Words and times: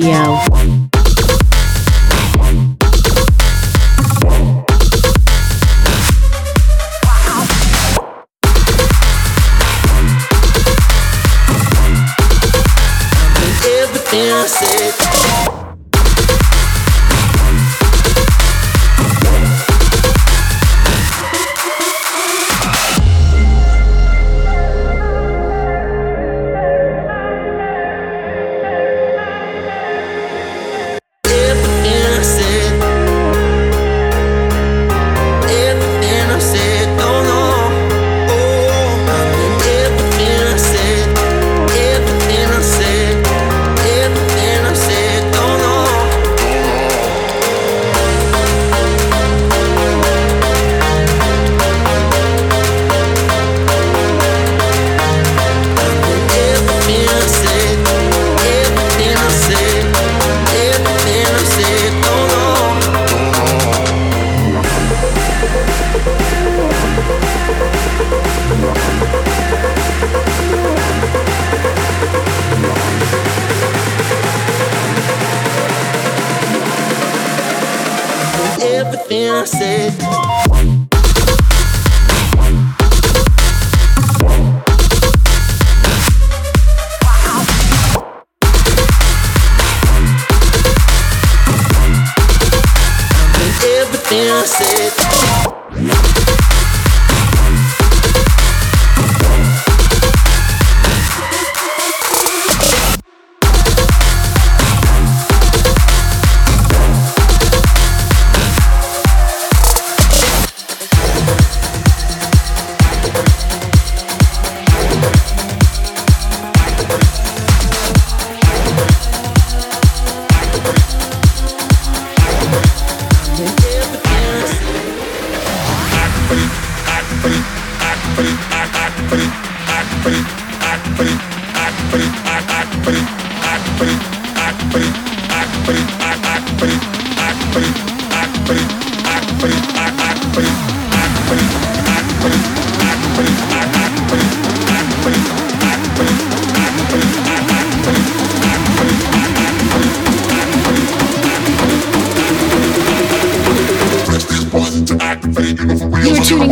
Radio. 0.00 0.49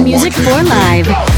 Music 0.08 0.32
for 0.32 0.62
Live. 0.64 1.37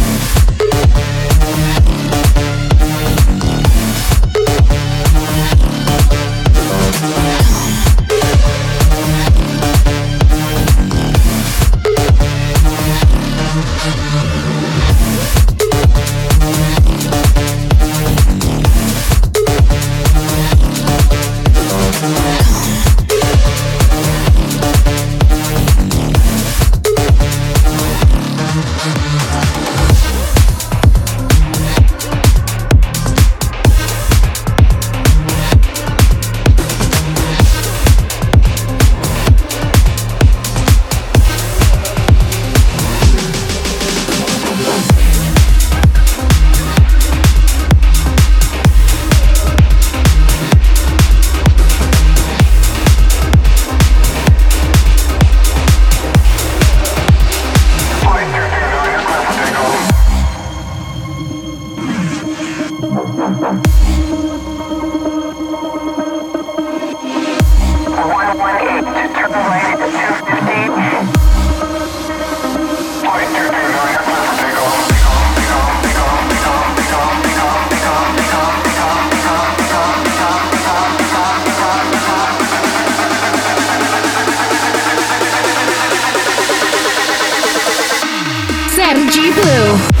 Blue. 89.41 90.00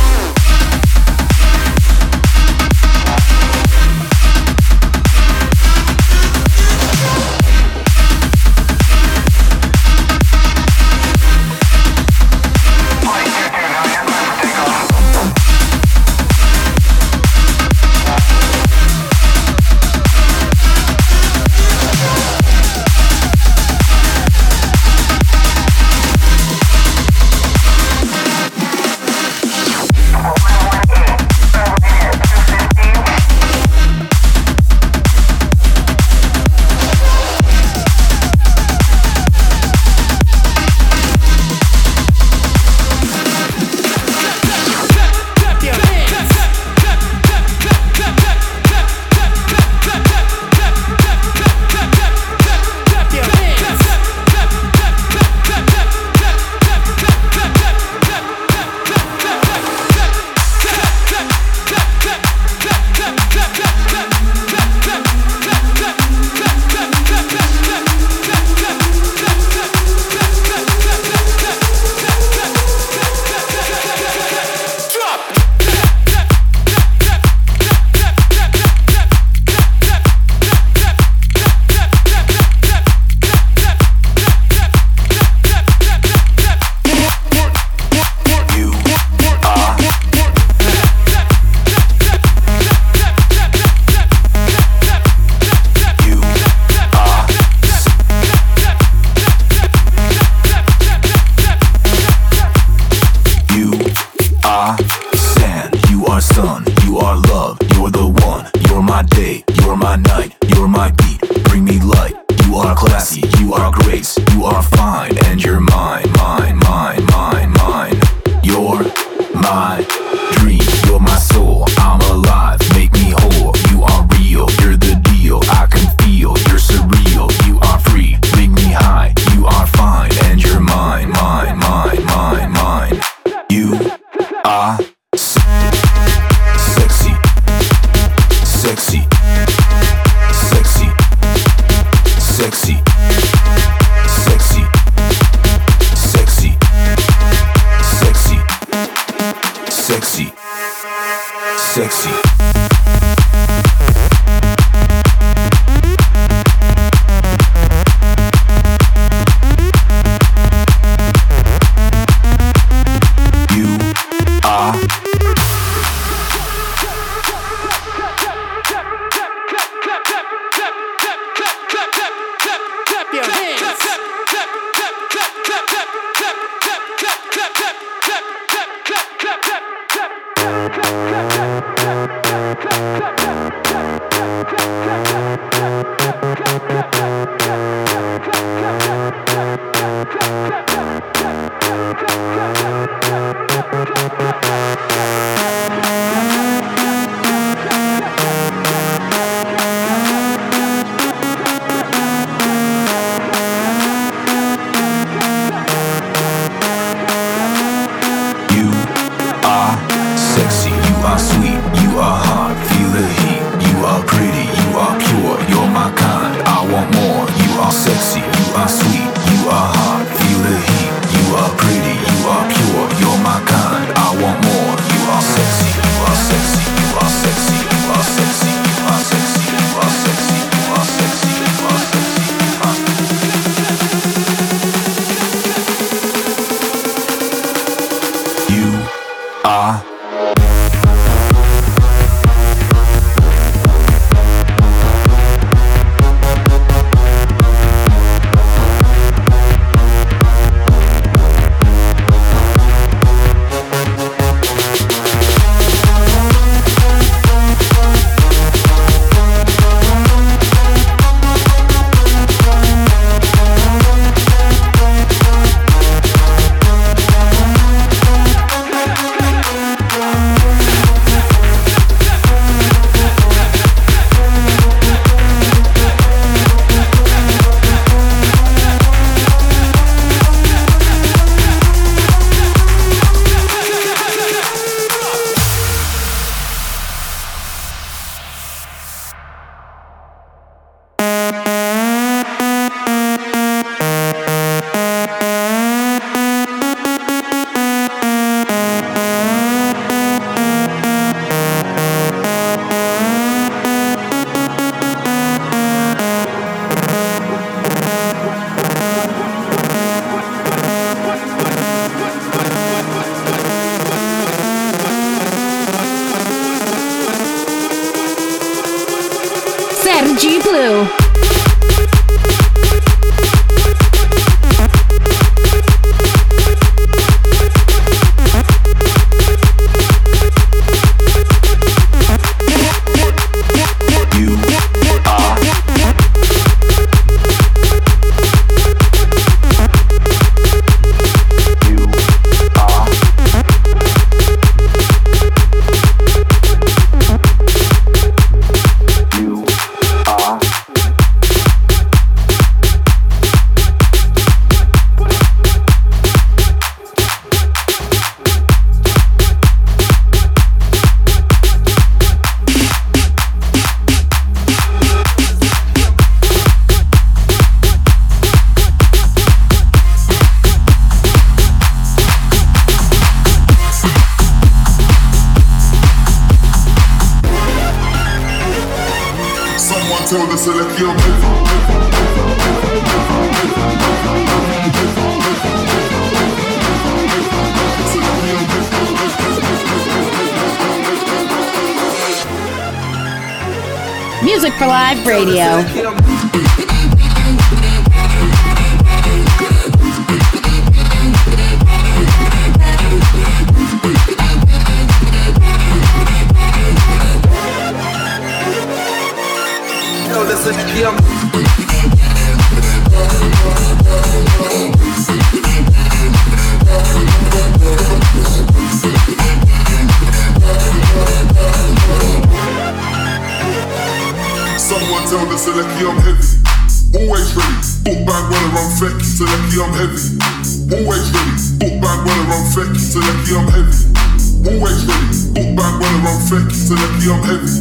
heavy. 433.63 434.49
Always 434.49 434.85
ready. 434.85 435.09
Book 435.33 435.55
bag 435.55 435.73
runner, 435.81 436.09
I'm 436.09 436.19
fake. 436.27 436.51
Selecki, 436.53 437.07
I'm 437.11 437.23
heavy. 437.23 437.51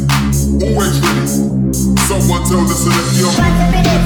Always 0.67 0.97
ready. 1.01 1.27
Someone 2.09 2.43
tell 2.49 2.65
the 2.65 2.75
Selecki 2.75 3.23
I'm 3.27 3.75
heavy. 3.75 4.01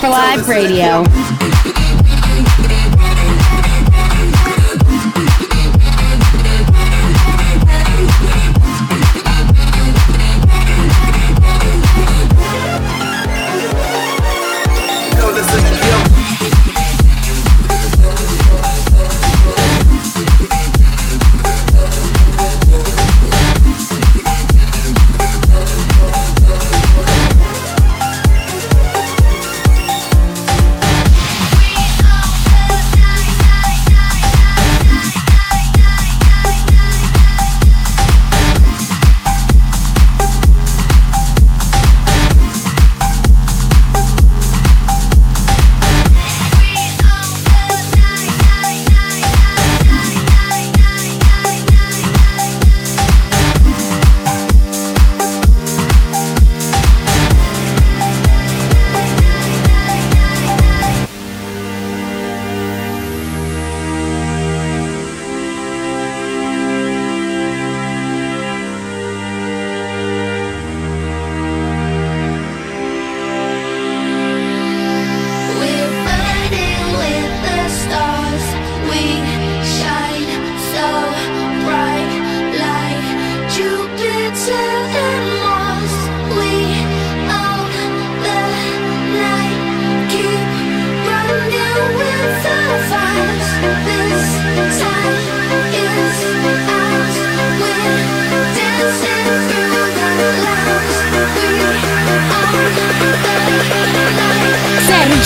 for 0.00 0.08
Live 0.10 0.48
Radio. 0.48 1.37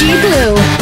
Blue. 0.02 0.81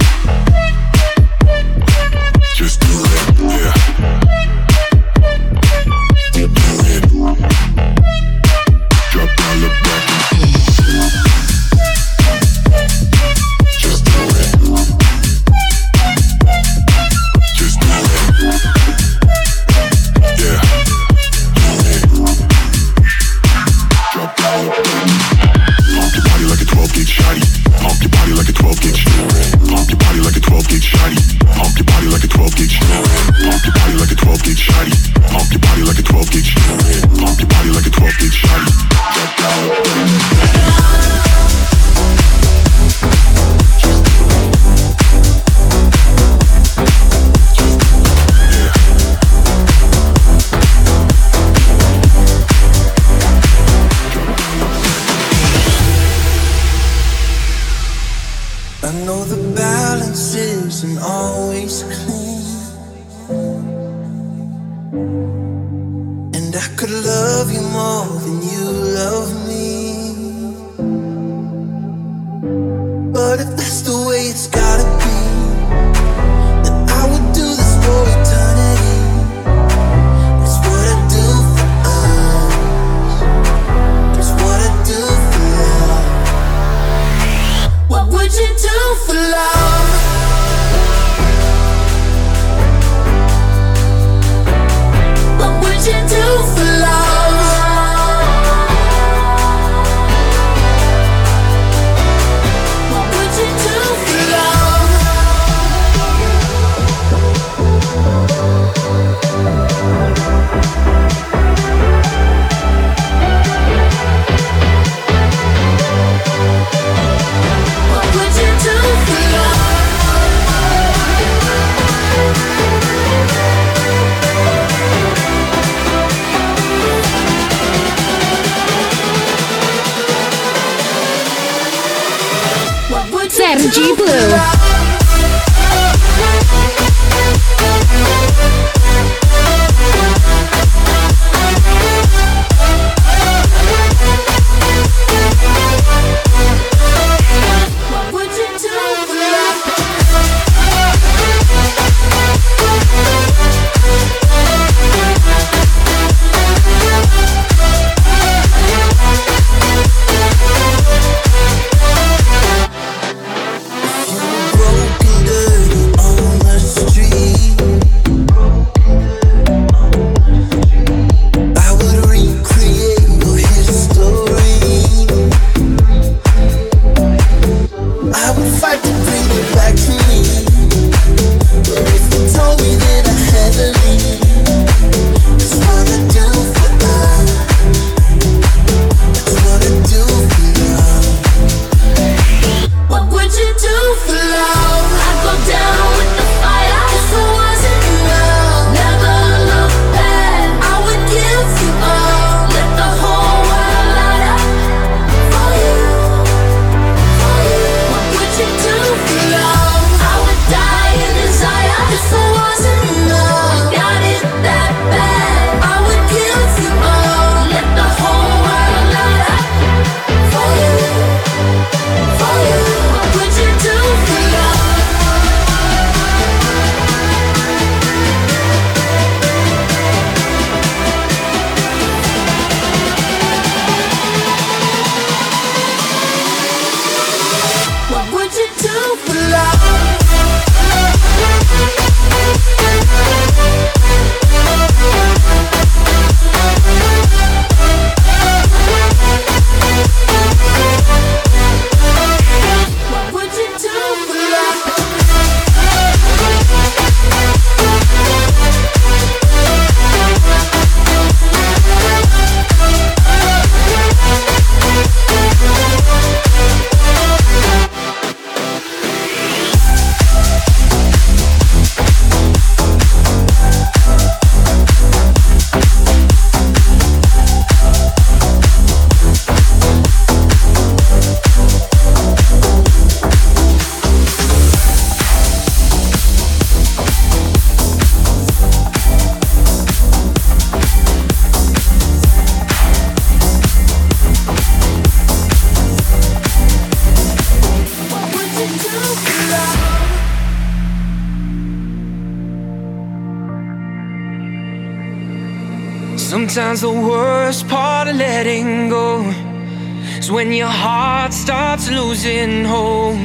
home, 312.51 312.99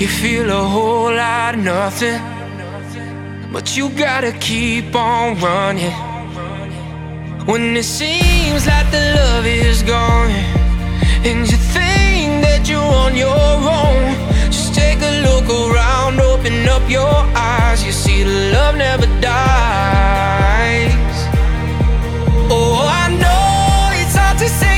you 0.00 0.06
feel 0.06 0.46
a 0.50 0.64
whole 0.74 1.12
lot 1.24 1.54
of 1.54 1.60
nothing. 1.74 2.20
But 3.54 3.66
you 3.76 3.84
gotta 4.04 4.32
keep 4.48 4.94
on 4.94 5.26
running. 5.40 5.96
When 7.50 7.64
it 7.82 7.88
seems 8.00 8.62
like 8.70 8.88
the 8.96 9.04
love 9.18 9.46
is 9.46 9.82
gone, 9.82 10.34
and 11.28 11.40
you 11.50 11.58
think 11.76 12.28
that 12.46 12.62
you're 12.70 12.92
on 13.04 13.12
your 13.16 13.52
own, 13.80 14.02
just 14.54 14.74
take 14.74 15.00
a 15.10 15.14
look 15.26 15.46
around, 15.62 16.20
open 16.20 16.56
up 16.76 16.84
your 16.98 17.16
eyes. 17.34 17.78
You 17.86 17.92
see, 17.92 18.22
the 18.22 18.38
love 18.56 18.74
never 18.76 19.08
dies. 19.32 21.16
Oh, 22.54 22.86
I 23.02 23.04
know 23.22 24.00
it's 24.00 24.16
hard 24.20 24.38
to 24.44 24.48
say. 24.60 24.77